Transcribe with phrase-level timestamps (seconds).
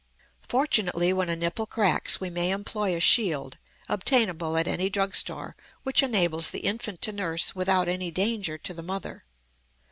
[0.49, 5.55] Fortunately when a nipple cracks we may employ a shield, obtainable at any drug store,
[5.83, 9.25] which enables the infant to nurse without any danger to the mother.